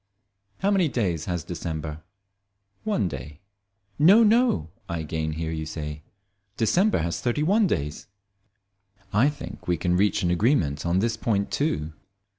[0.61, 2.01] How many days has December?
[2.83, 3.39] One day.
[3.99, 6.01] "No, no," I again hear you say,
[6.57, 8.07] "December has thirty one days."
[9.13, 11.93] I think we can reach an agreement on this point too.